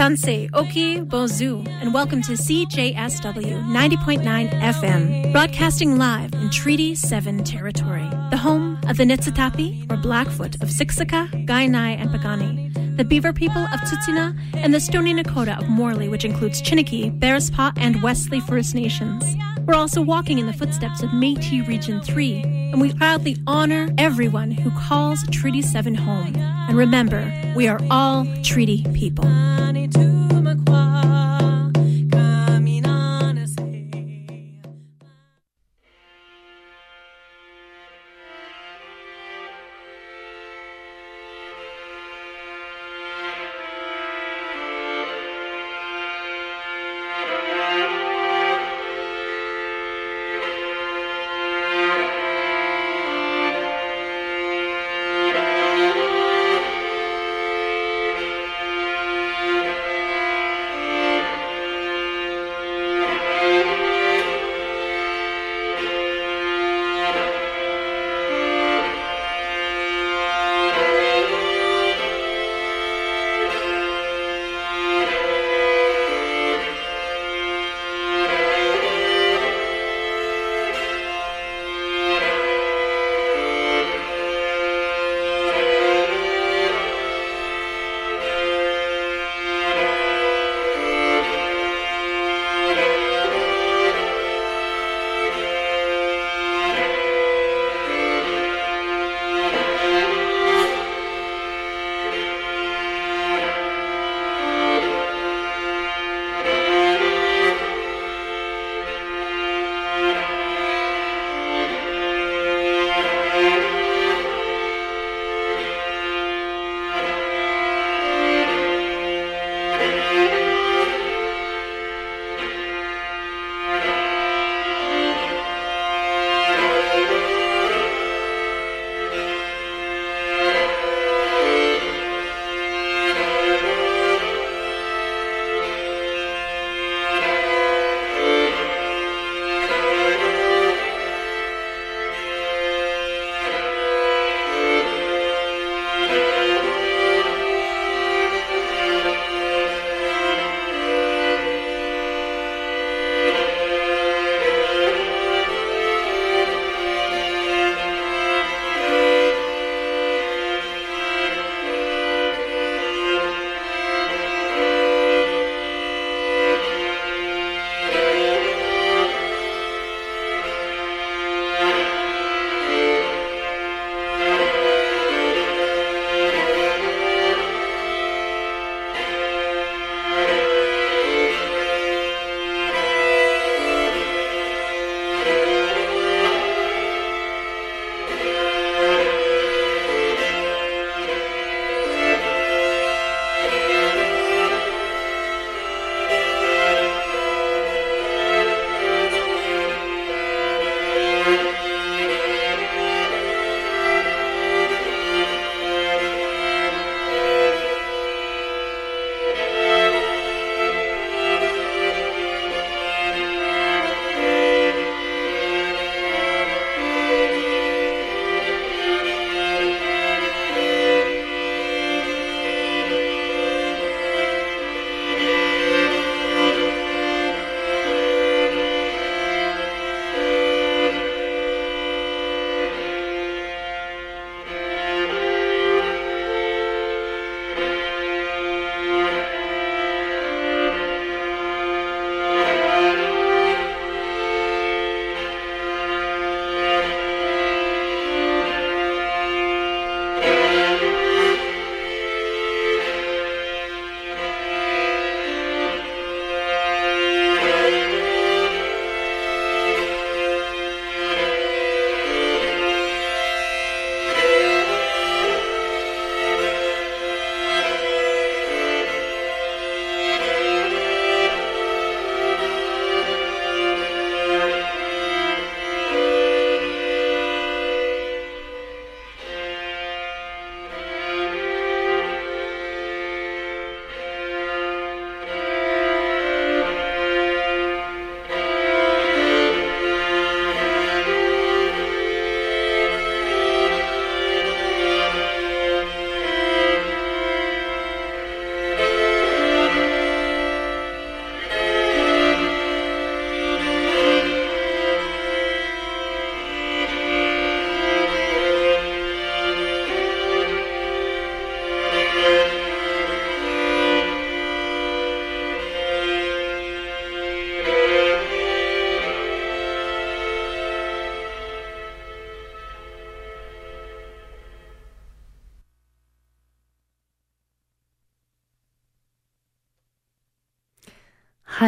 [0.00, 8.08] Tansei, Oki, Bozu, and welcome to CJSW 90.9 FM, broadcasting live in Treaty 7 territory,
[8.30, 13.60] the home of the Niitsitapi, or Blackfoot, of Siksika, Kainai, and Piikani, the Beaver people
[13.62, 18.74] of Tsuut'ina, and the Stoney Nakoda of Morley, which includes Chiniki, Bearspaw, and Wesley First
[18.74, 19.22] Nations.
[19.70, 22.42] We're also walking in the footsteps of Métis Region 3,
[22.72, 26.34] and we proudly honor everyone who calls Treaty 7 home.
[26.34, 29.28] And remember, we are all treaty people.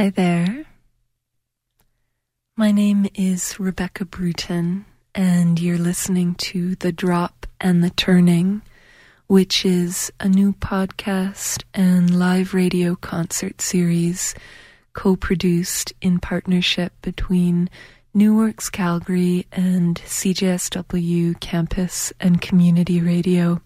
[0.02, 0.64] Hi there.
[2.56, 4.84] My name is Rebecca Bruton,
[5.14, 8.62] and you're listening to The Drop and the Turning,
[9.28, 14.34] which is a new podcast and live radio concert series
[14.92, 17.70] co produced in partnership between
[18.12, 23.62] New Works Calgary and CJSW Campus and Community Radio.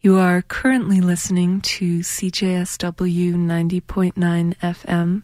[0.00, 5.22] You are currently listening to CJSW 90.9 FM,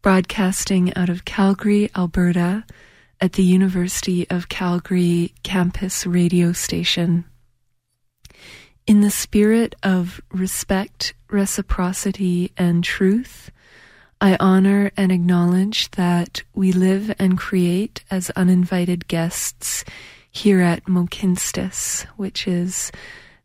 [0.00, 2.64] broadcasting out of Calgary, Alberta,
[3.20, 7.26] at the University of Calgary campus radio station.
[8.86, 13.50] In the spirit of respect, reciprocity, and truth,
[14.22, 19.84] I honor and acknowledge that we live and create as uninvited guests
[20.30, 22.90] here at Mohkinstsis, which is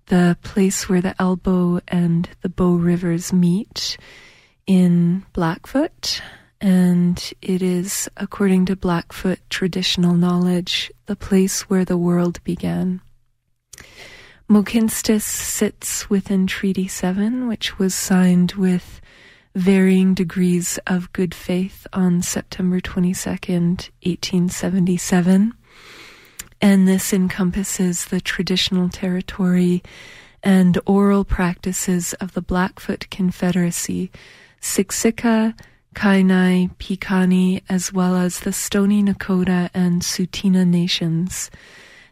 [0.08, 3.98] the place where the Elbow and the Bow Rivers meet
[4.68, 6.22] in Blackfoot.
[6.62, 13.02] And it is, according to Blackfoot traditional knowledge, the place where the world began.
[14.50, 19.02] Mohkinstsis sits within Treaty 7, which was signed with
[19.56, 25.54] varying degrees of good faith on September 22nd, 1877
[26.63, 29.83] and this encompasses the traditional territory
[30.42, 34.10] and oral practices of the Blackfoot Confederacy,
[34.62, 35.60] Siksika,
[35.94, 41.51] Kainai, Piikani, as well as the Stoney Nakoda and Tsuut'ina nations.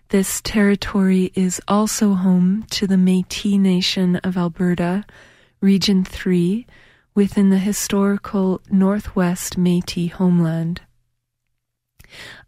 [0.10, 5.06] This territory is also home to the Métis Nation of Alberta,
[5.62, 6.68] Region 3,
[7.16, 10.82] within the historical Northwest Métis homeland.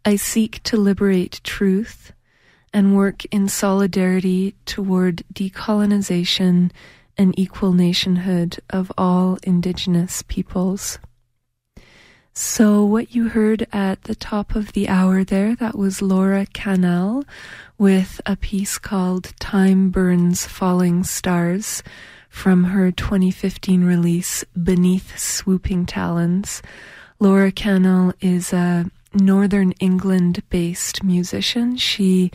[0.04, 2.12] I seek to liberate truth
[2.72, 6.70] and work in solidarity toward decolonization
[7.16, 10.98] and equal nationhood of all Indigenous peoples.
[12.36, 17.24] So, what you heard at the top of the hour there, that was Laura Cannell
[17.78, 21.84] with a piece called Time Burns Falling Stars
[22.28, 26.60] from her 2015 release Beneath Swooping Talons.
[27.20, 31.76] Laura Cannell is a Northern England based musician.
[31.76, 32.30] She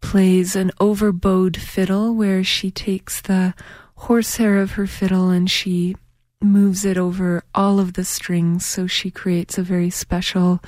[0.00, 3.54] plays an overbowed fiddle where she takes the
[3.96, 5.96] horsehair of her fiddle and she
[6.40, 8.66] moves it over all of the strings.
[8.66, 10.60] So she creates a very special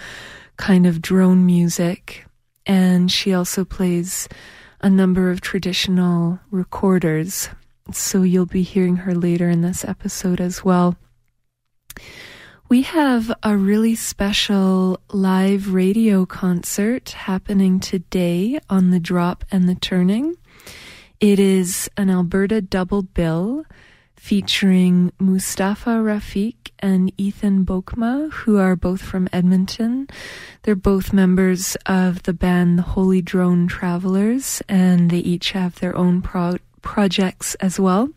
[0.56, 2.26] kind of drone music.
[2.66, 4.28] And she also plays
[4.80, 7.48] a number of traditional recorders.
[7.92, 10.96] So you'll be hearing her later in this episode as well.
[12.74, 19.76] We have a really special live radio concert happening today on the drop and the
[19.76, 20.34] turning.
[21.20, 23.64] It is an Alberta double bill
[24.16, 30.08] featuring Mustafa Rafiq and Ethan Bokma, who are both from Edmonton.
[30.62, 35.96] They're both members of the band The Holy Drone Travelers, and they each have their
[35.96, 38.08] own pro- projects as well.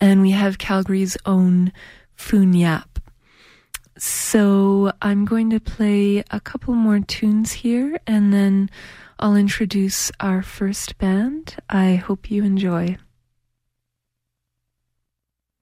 [0.00, 1.72] And we have Calgary's own
[2.14, 2.93] Foon Yap.
[3.96, 8.68] So I'm going to play a couple more tunes here and then
[9.20, 11.56] I'll introduce our first band.
[11.70, 12.96] I hope you enjoy.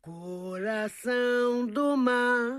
[0.01, 2.59] Coração do mar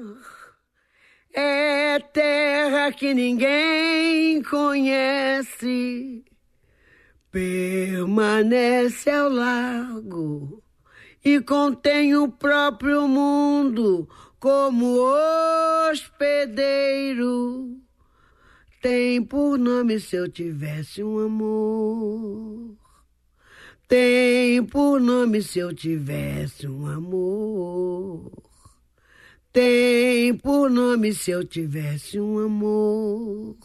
[1.33, 6.23] é terra que ninguém conhece,
[7.31, 10.63] permanece ao largo
[11.25, 14.07] e contém o próprio mundo
[14.43, 14.99] como
[15.89, 17.79] hospedeiro.
[18.81, 22.75] Tem por nome se eu tivesse um amor.
[23.87, 28.33] Tem por nome se eu tivesse um amor.
[29.53, 33.55] Tem por nome se eu tivesse um amor.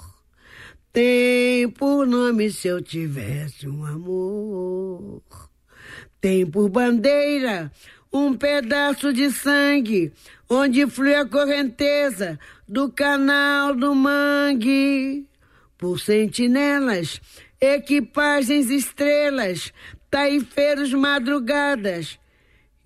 [0.93, 5.25] Tem por nome se eu tivesse um amor.
[6.21, 7.73] Tem por bandeira
[8.13, 10.13] um pedaço de sangue
[10.49, 15.27] onde flui a correnteza do canal do mangue.
[15.77, 17.21] Por sentinelas,
[17.61, 19.73] equipagens estrelas,
[20.11, 22.19] taifeiros madrugadas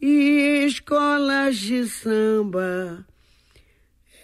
[0.00, 3.06] e escolas de samba.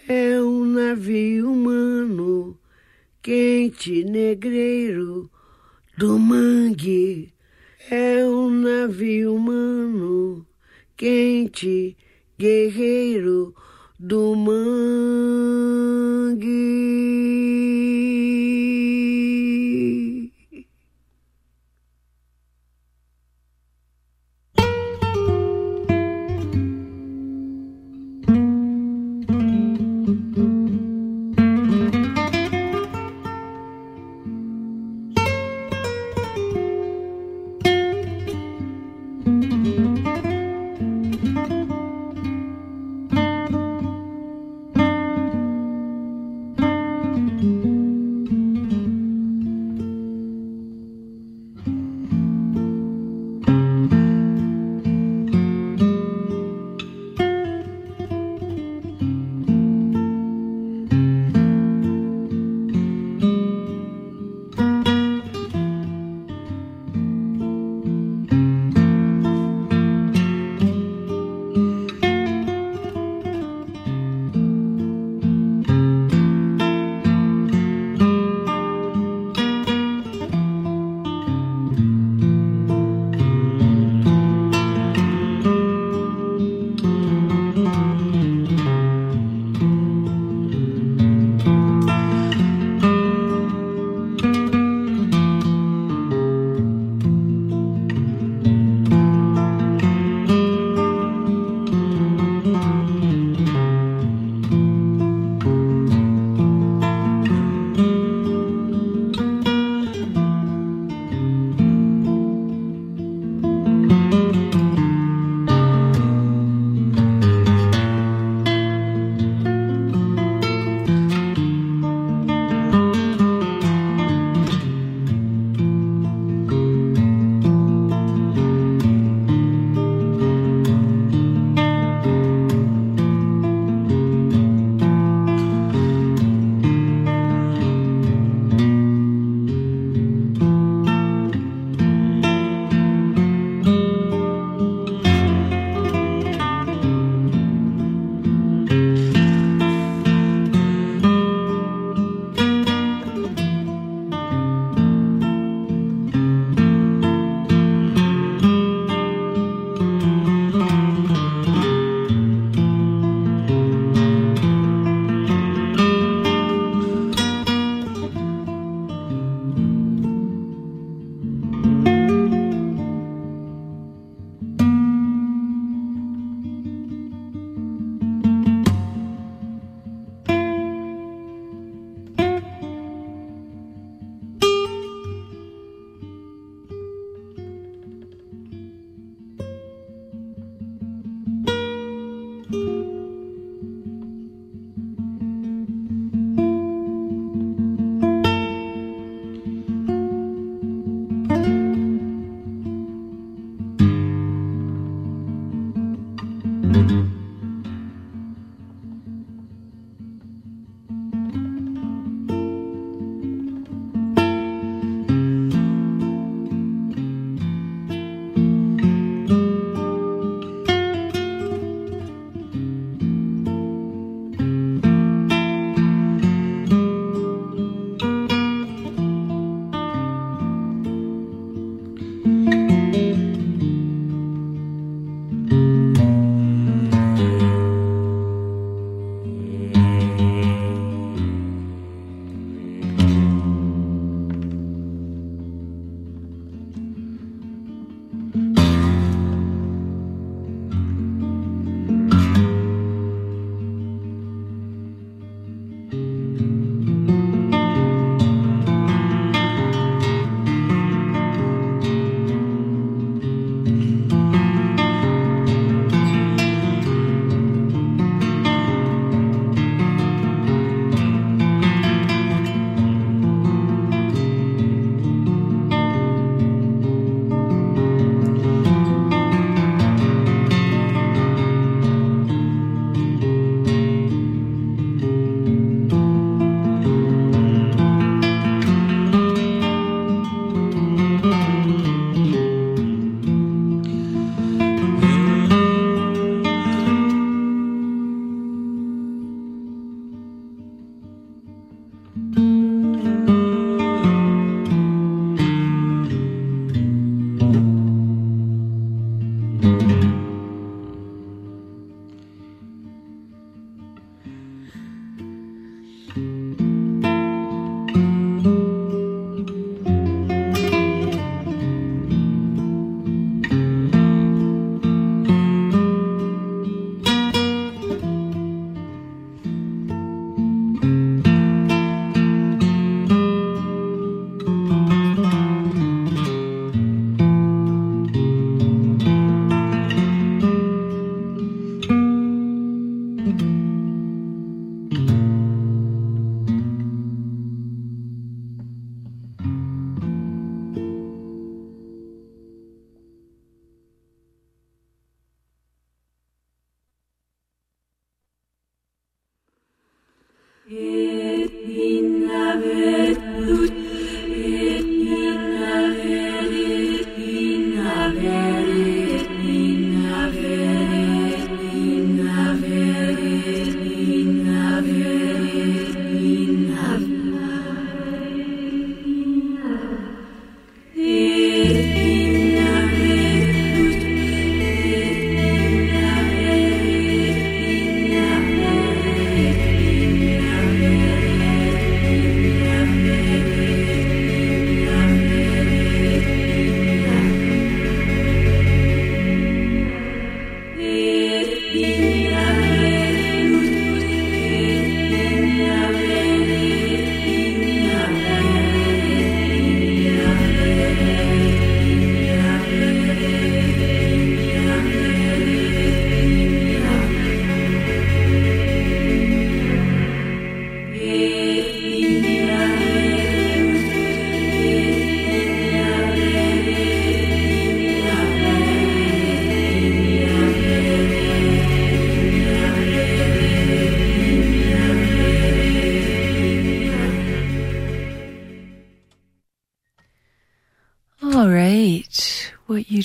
[0.07, 2.59] É um navio humano,
[3.21, 5.29] quente negreiro
[5.97, 7.33] do mangue.
[7.89, 10.45] É um navio humano,
[10.99, 11.95] quente
[12.37, 13.55] guerreiro
[13.97, 14.59] do mangue.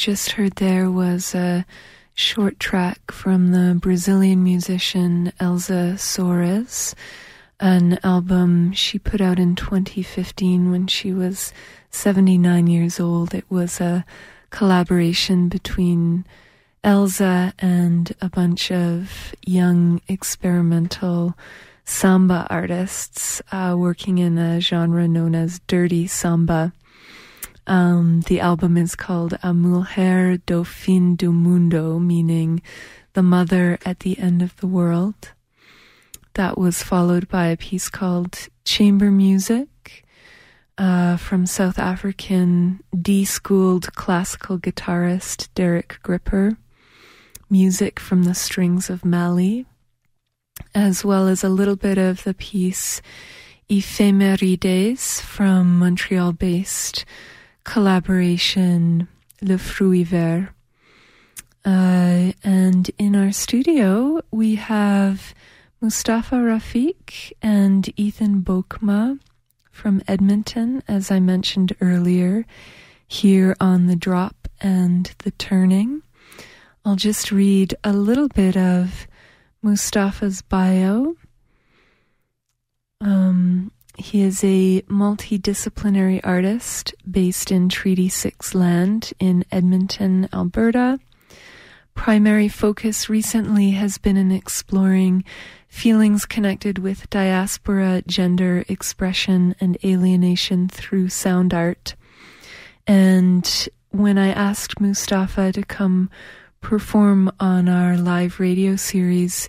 [0.05, 1.65] Just heard there was a
[2.15, 6.95] short track from the Brazilian musician Elza Soares,
[7.59, 11.55] an album she put out in 2015 when she was
[11.89, 13.33] 79 years old.
[13.33, 14.05] It was a
[14.51, 16.27] collaboration between
[16.85, 21.33] Elza and a bunch of young experimental
[21.87, 26.75] samba artists uh, working in a genre known as dirty samba.
[27.67, 32.63] Um, the album is called A Mulher do Fim do Mundo, meaning
[33.15, 35.33] the mother at the end of the world.
[36.35, 40.05] That was followed by a piece called Chamber Music
[40.77, 46.59] uh, from South African de-schooled classical guitarist Derek Gripper.
[47.51, 49.67] Music from the Strings of Mali,
[50.75, 53.01] as well as a little bit of the piece
[53.71, 57.05] Ephemerides from Montreal based
[57.65, 59.09] collaboration
[59.41, 60.49] Le Fruit Vert.
[61.65, 65.35] Uh, and in our studio, we have
[65.81, 69.19] Mustafa Rafiq and Ethan Bokma
[69.71, 72.47] from Edmonton, as I mentioned earlier,
[73.09, 76.03] here on The Drop and The Turning.
[76.85, 79.07] I'll just read a little bit of
[79.63, 81.17] Mustafa's bio.
[83.01, 90.99] Um, he is a multidisciplinary artist based in Treaty 6 land in Edmonton, Alberta.
[91.95, 95.25] Primary focus recently has been in exploring
[95.69, 101.95] feelings connected with diaspora, gender expression, and alienation through sound art.
[102.87, 106.11] And when I asked Mustafa to come
[106.61, 109.49] perform on our live radio series,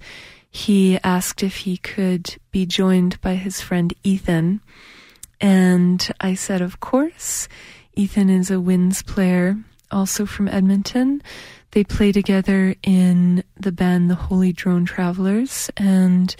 [0.55, 4.61] he asked if he could be joined by his friend Ethan.
[5.41, 7.49] And I said, of course.
[7.93, 9.57] Ethan is a winds player,
[9.91, 11.21] also from Edmonton.
[11.71, 16.33] They play together in the band The Holy Drone Travelers, and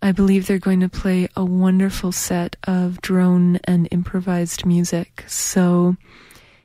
[0.00, 5.24] I believe they're going to play a wonderful set of drone and improvised music.
[5.26, 5.96] So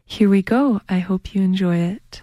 [0.05, 0.81] here we go.
[0.87, 2.21] I hope you enjoy it.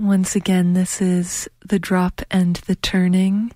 [0.00, 3.52] Once again, this is The Drop and the Turning.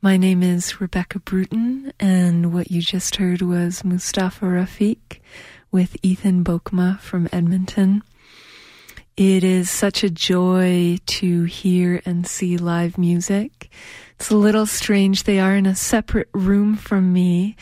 [0.00, 5.18] My name is Rebecca Bruton, and what you just heard was Mustafa Rafiq
[5.72, 8.04] with Ethan Bokma from Edmonton.
[9.16, 13.70] It is such a joy to hear and see live music.
[14.14, 15.24] It's a little strange.
[15.24, 17.56] They are in a separate room from me,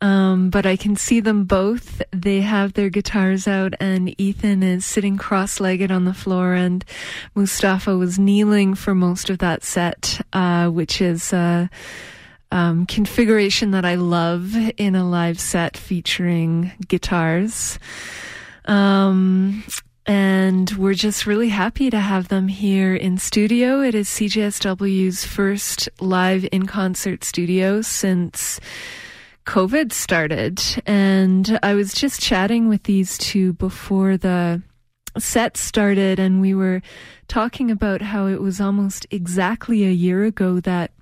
[0.00, 2.02] um, but I can see them both.
[2.12, 6.84] They have their guitars out, and Ethan is sitting cross legged on the floor, and
[7.34, 11.32] Mustafa was kneeling for most of that set, uh, which is.
[11.32, 11.68] Uh,
[12.52, 17.80] um, configuration that I love in a live set featuring guitars.
[18.66, 19.64] Um,
[20.06, 23.80] and we're just really happy to have them here in studio.
[23.80, 28.60] It is CJSW's first live in concert studio since
[29.46, 30.60] COVID started.
[30.86, 34.62] And I was just chatting with these two before the
[35.18, 36.82] set started, and we were
[37.28, 40.92] talking about how it was almost exactly a year ago that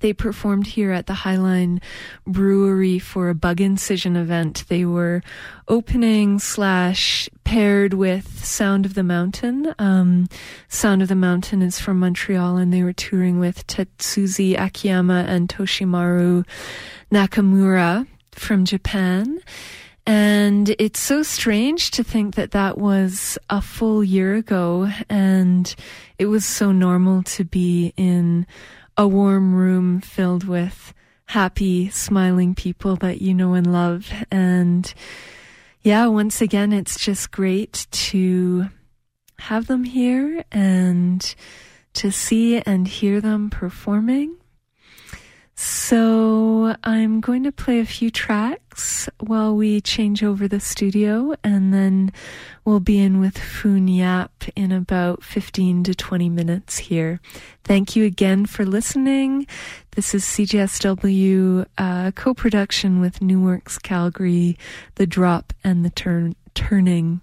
[0.00, 1.80] they performed here at the Highline
[2.26, 4.64] Brewery for a bug incision event.
[4.68, 5.22] They were
[5.68, 9.74] opening slash paired with Sound of the Mountain.
[9.78, 10.28] Um,
[10.68, 15.48] Sound of the Mountain is from Montreal, and they were touring with Tetuzi Akiyama and
[15.48, 16.46] Toshimaru
[17.12, 19.40] Nakamura from Japan.
[20.06, 25.72] And it's so strange to think that that was a full year ago, and
[26.18, 28.46] it was so normal to be in
[29.00, 30.92] a warm room filled with
[31.24, 34.12] happy, smiling people that you know and love.
[34.30, 34.92] And
[35.80, 38.68] yeah, once again, it's just great to
[39.38, 41.34] have them here and
[41.94, 44.36] to see and hear them performing.
[45.62, 51.74] So I'm going to play a few tracks while we change over the studio, and
[51.74, 52.14] then
[52.64, 57.20] we'll be in with Foon Yap in about 15 to 20 minutes here.
[57.62, 59.46] Thank you again for listening.
[59.90, 64.56] This is CJSW uh, co-production with New Works Calgary,
[64.94, 67.20] The Drop and the Turn Turning.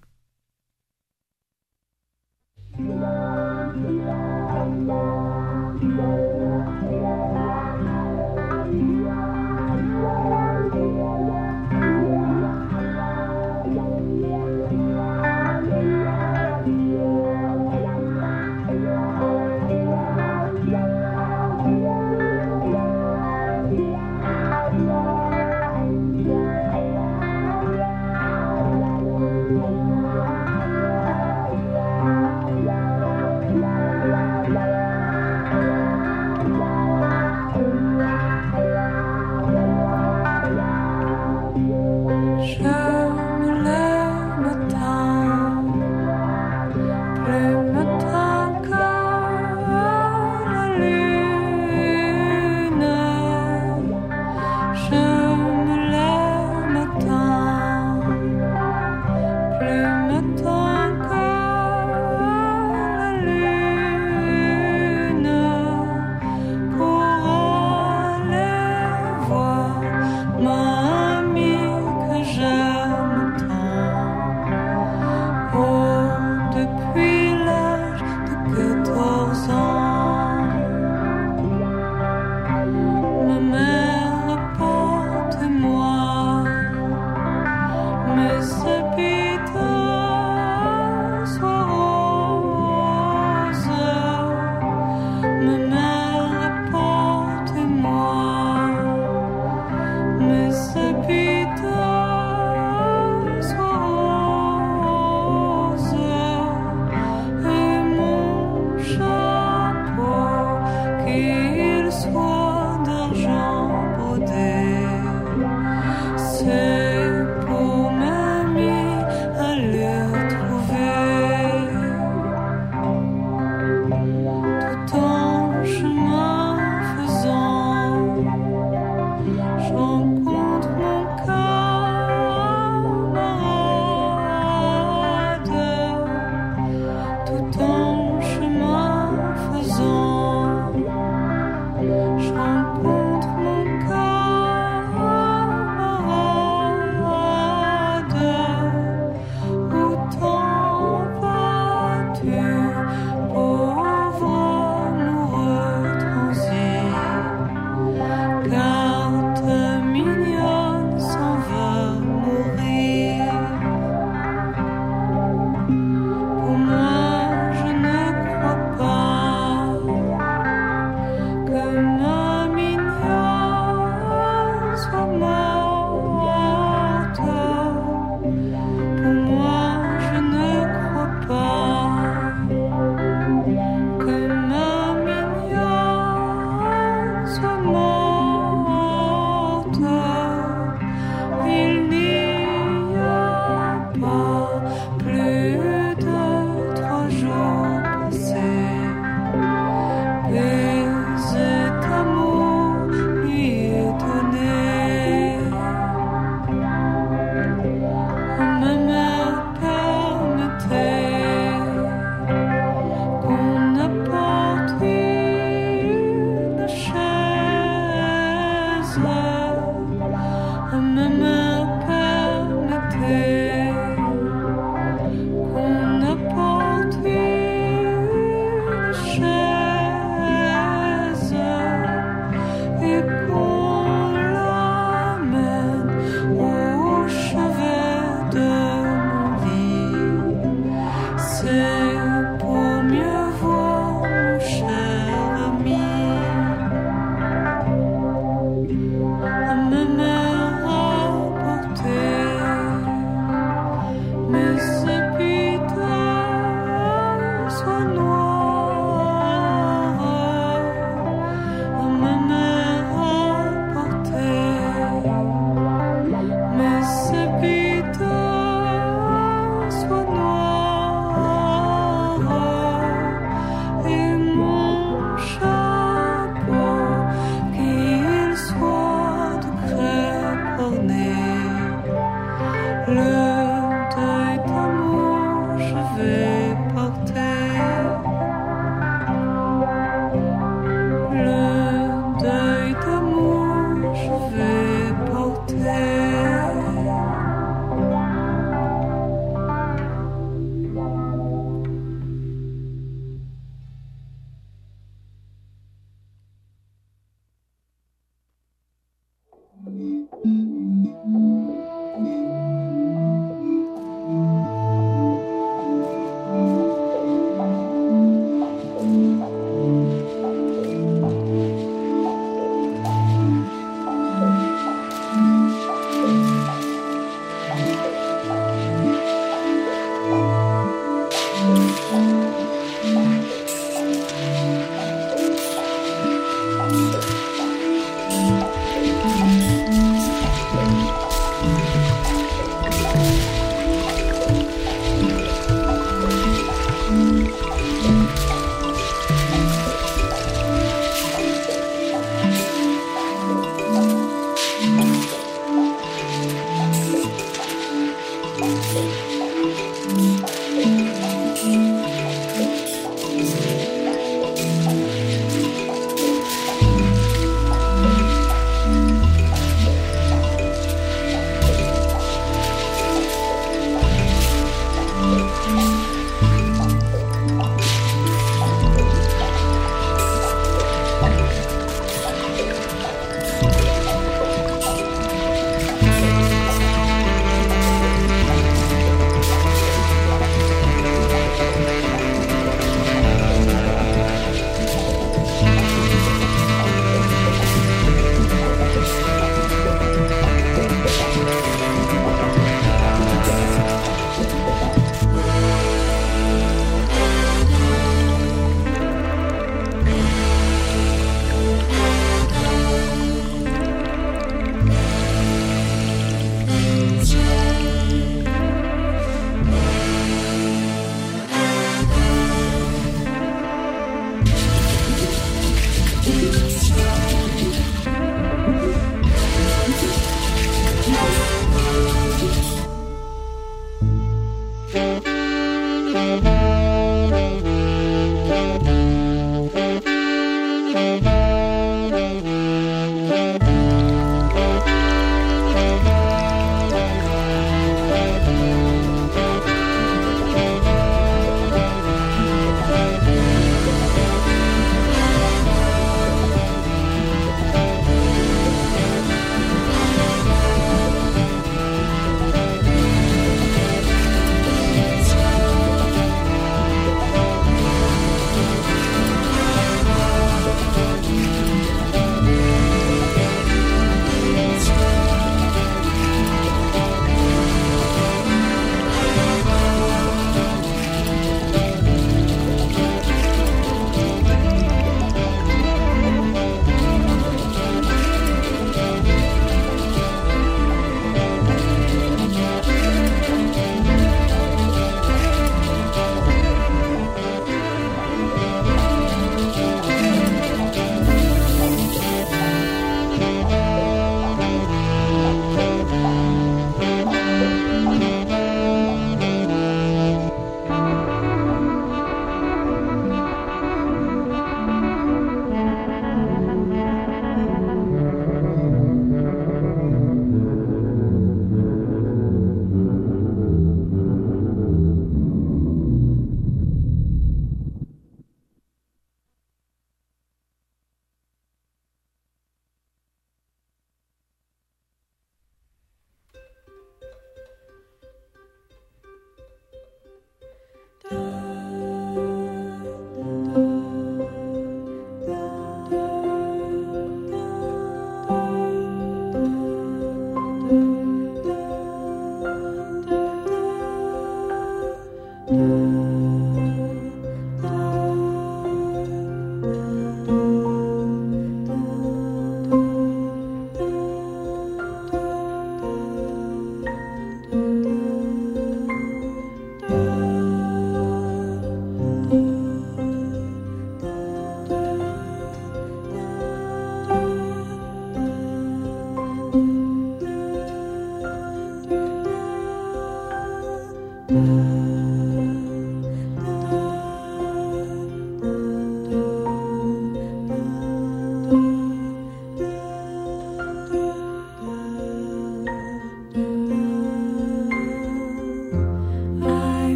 [42.59, 42.86] Mamie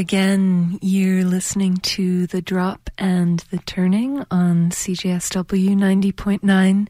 [0.00, 6.88] again, you're listening to The Drop and The Turning on CJSW 90.9.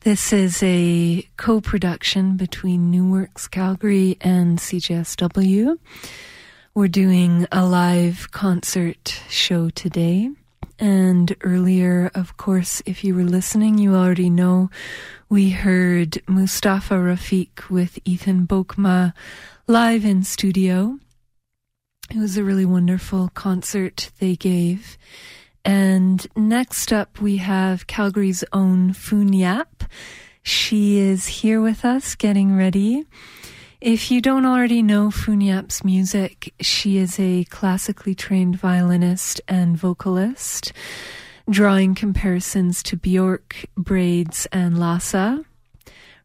[0.00, 5.78] This is a co production between New Works Calgary and CJSW.
[6.74, 10.30] We're doing a live concert show today.
[10.78, 14.70] And earlier, of course, if you were listening, you already know
[15.28, 19.12] we heard Mustafa Rafiq with Ethan Bokma
[19.66, 20.98] live in studio.
[22.10, 24.96] It was a really wonderful concert they gave.
[25.64, 29.82] And next up, we have Calgary's own Foon Yap.
[30.42, 33.04] She is here with us getting ready.
[33.80, 39.76] If you don't already know Foon Yap's music, she is a classically trained violinist and
[39.76, 40.72] vocalist,
[41.50, 45.44] drawing comparisons to Bjork, Braids, and Lhasa.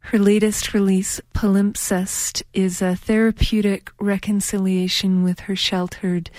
[0.05, 6.29] Her latest release, Palimpsest, is a therapeutic reconciliation with her sheltered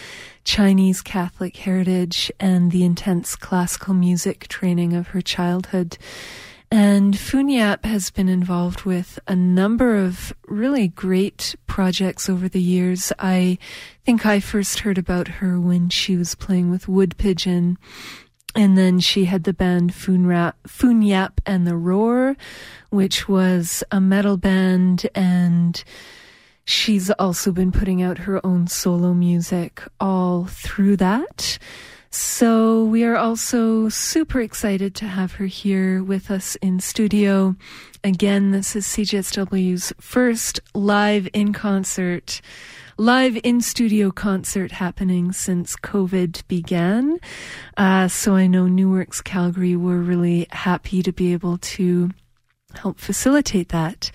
[0.45, 5.97] Chinese Catholic heritage and the intense classical music training of her childhood.
[6.71, 12.63] And Foon Yap has been involved with a number of really great projects over the
[12.63, 13.13] years.
[13.19, 13.59] I
[14.05, 17.77] think I first heard about her when she was playing with Wood Pigeon.
[18.55, 22.37] And then she had the band Foon, Rap, Foon Yap and the Roar,
[22.91, 25.07] which was a metal band.
[25.15, 25.83] And
[26.65, 31.59] she's also been putting out her own solo music all through that.
[32.15, 37.57] So we are also super excited to have her here with us in studio.
[38.05, 42.43] Again, this is CJSW's first live in concert,
[42.97, 47.19] live in studio concert happening since COVID began.
[47.77, 52.11] Uh, so I know New Calgary were really happy to be able to
[52.75, 54.11] help facilitate that.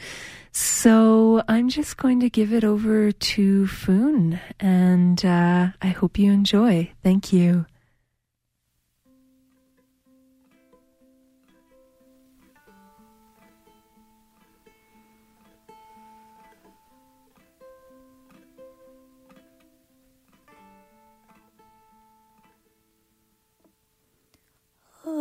[0.51, 6.31] So I'm just going to give it over to Foon, and uh, I hope you
[6.31, 6.91] enjoy.
[7.03, 7.67] Thank you.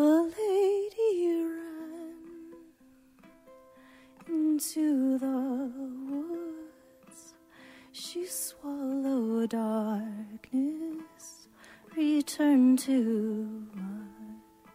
[0.06, 2.14] A lady ran
[4.28, 5.72] into the
[6.08, 7.34] woods.
[7.90, 11.48] She swallowed darkness,
[11.96, 14.70] returned to mud.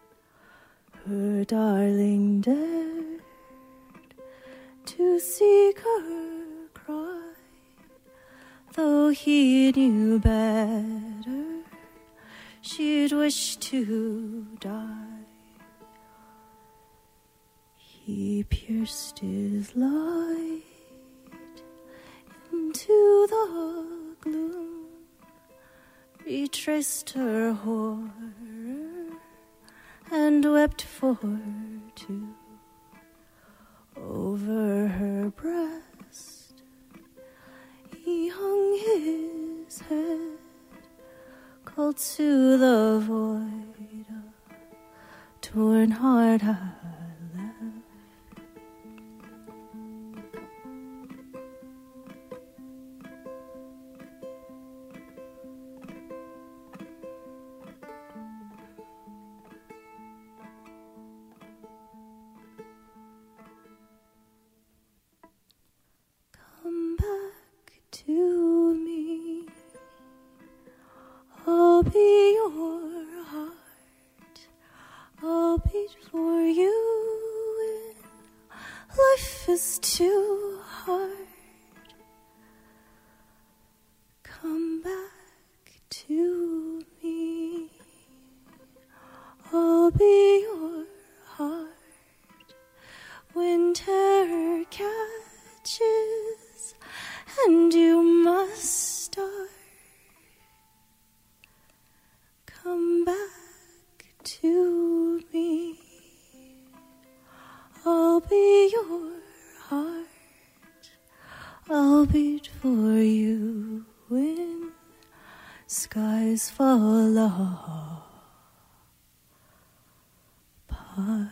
[1.08, 3.24] Her darling dared
[4.86, 7.36] to seek her cry,
[8.74, 11.64] though he knew better
[12.62, 15.10] she'd wish to die.
[18.13, 20.63] He pierced his light
[22.51, 24.88] into the gloom,
[26.25, 28.11] retraced her horror,
[30.11, 31.17] and wept for
[31.95, 32.27] two.
[33.95, 36.63] Over her breast,
[37.95, 40.38] he hung his head
[41.63, 44.23] called to the void a
[45.39, 47.01] torn heart I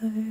[0.02, 0.29] heart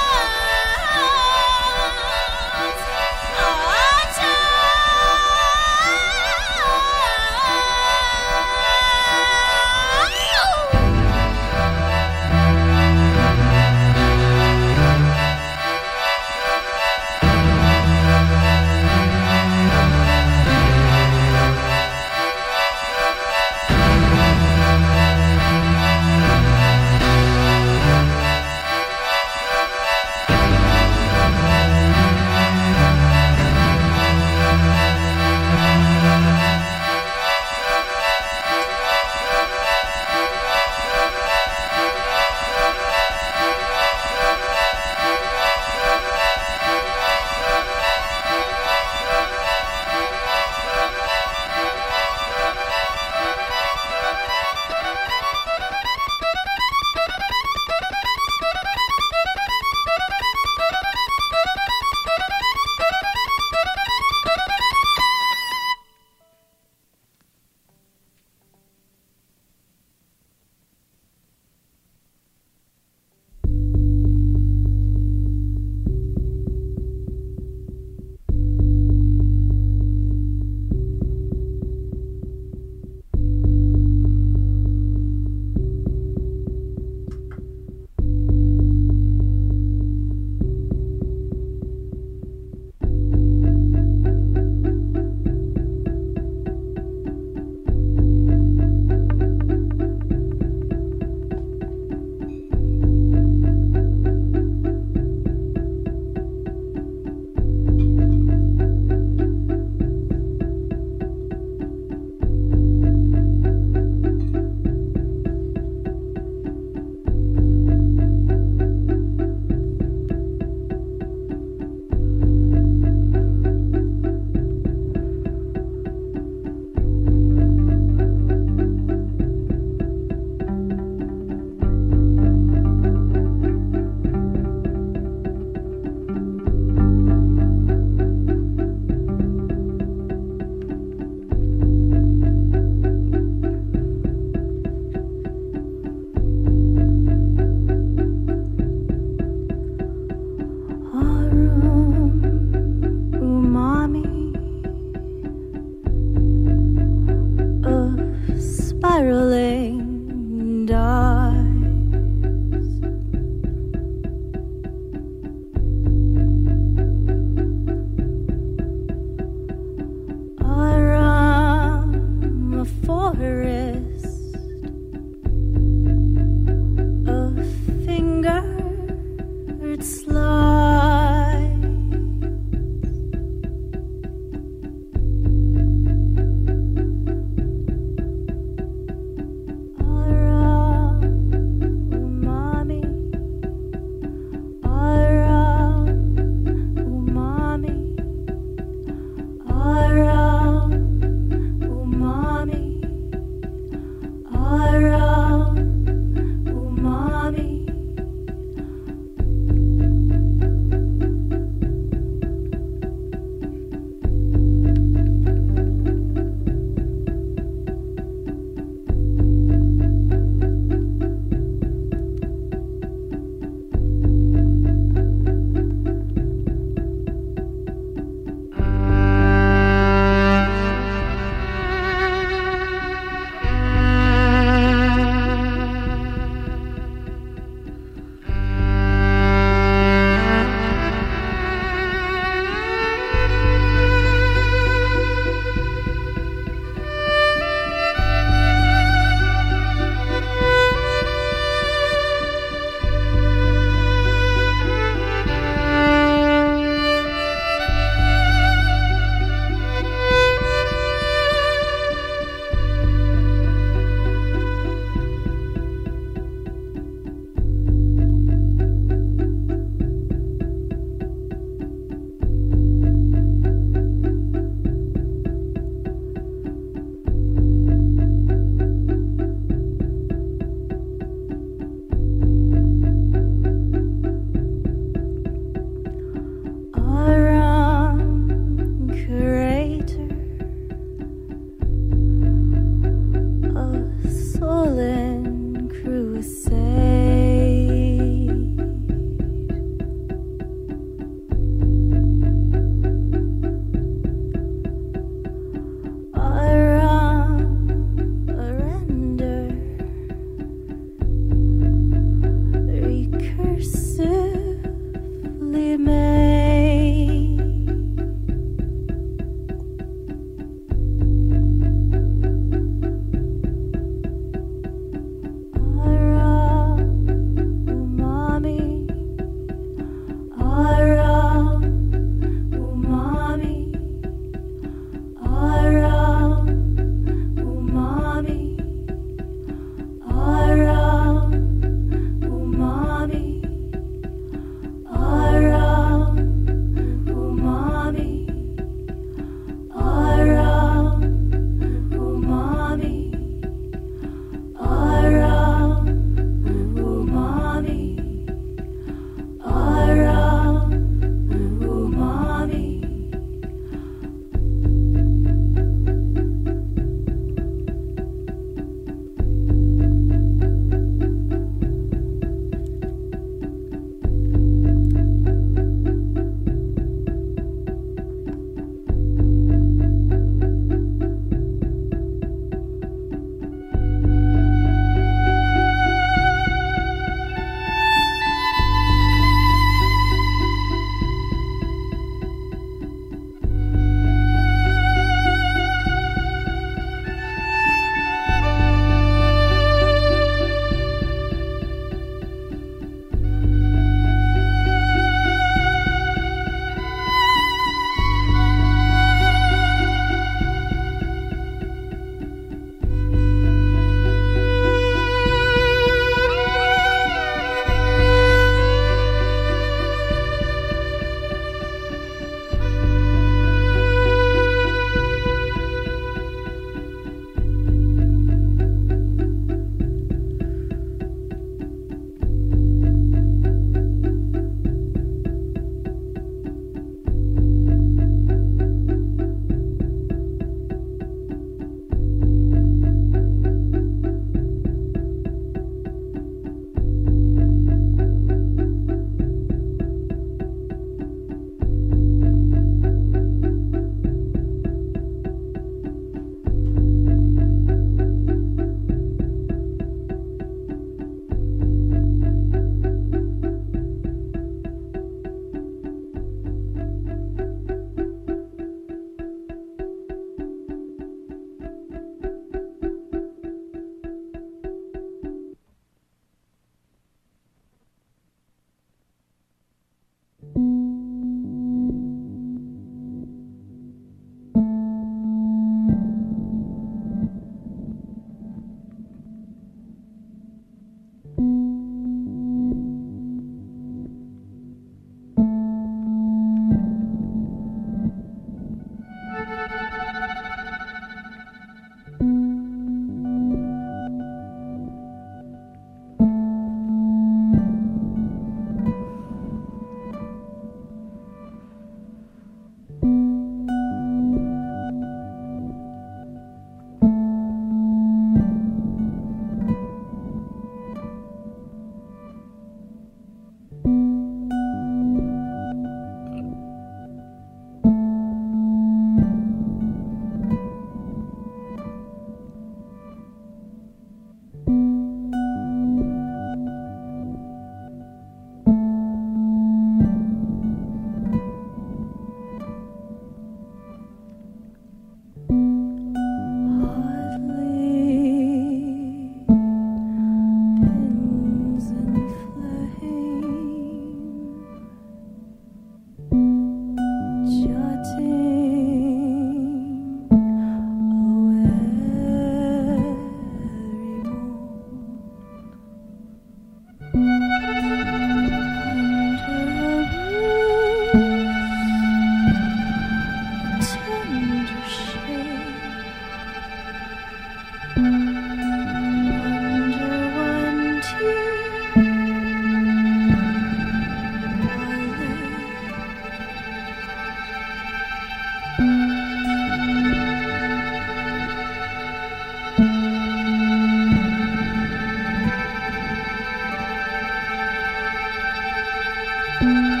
[599.61, 600.00] Swelling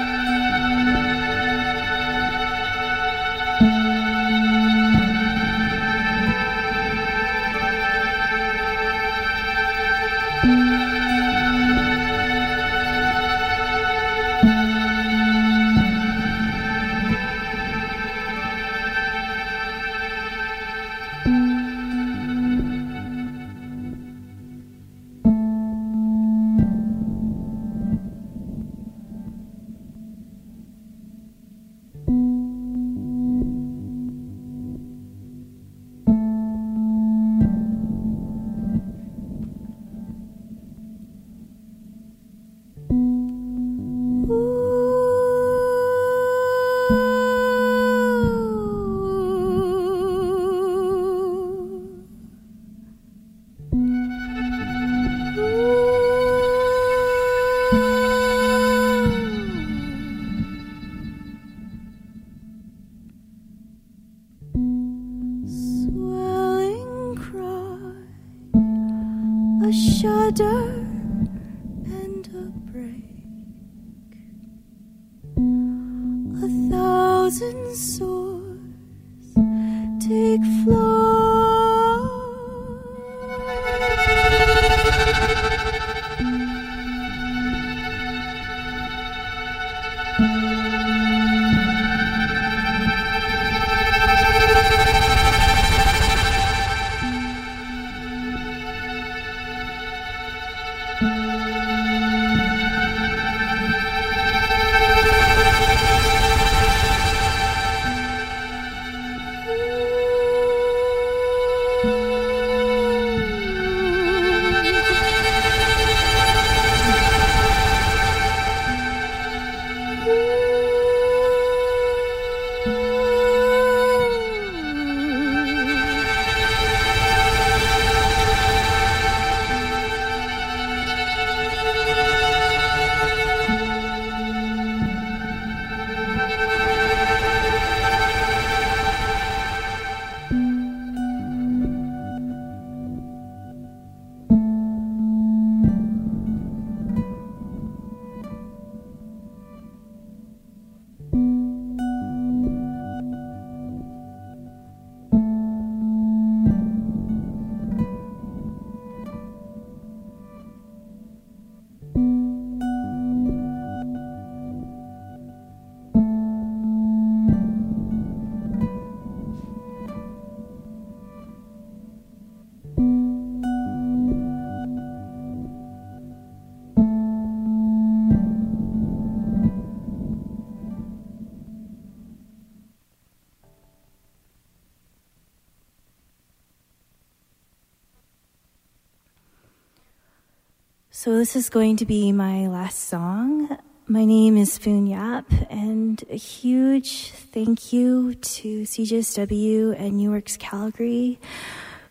[191.21, 193.55] this is going to be my last song.
[193.85, 200.35] My name is Foon Yap, and a huge thank you to CJSW and New Works
[200.35, 201.19] Calgary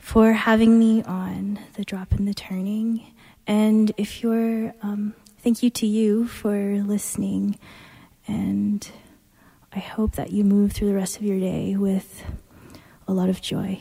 [0.00, 3.06] for having me on the Drop and the Turning.
[3.46, 7.56] And if you're, um, thank you to you for listening.
[8.26, 8.90] And
[9.72, 12.24] I hope that you move through the rest of your day with
[13.06, 13.78] a lot of joy.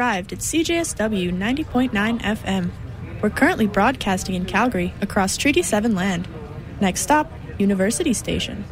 [0.00, 1.90] Arrived at CJSW 90.9
[2.22, 2.70] FM.
[3.20, 6.26] We're currently broadcasting in Calgary across Treaty 7 land.
[6.80, 8.64] Next stop, University Station.